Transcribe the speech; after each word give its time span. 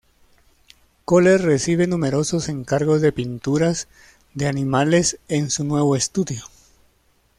Koller 1.05 1.43
recibe 1.43 1.85
numerosos 1.85 2.49
encargos 2.49 3.01
de 3.01 3.11
pinturas 3.11 3.87
de 4.33 4.47
animales 4.47 5.19
en 5.27 5.51
su 5.51 5.63
nuevo 5.63 5.95
estudio. 5.95 6.43